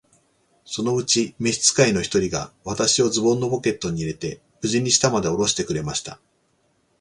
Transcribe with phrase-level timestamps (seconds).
[0.65, 6.19] そのうちに召使の一人が、私をズボンのポケットに入れて、無事に下までおろしてくれました。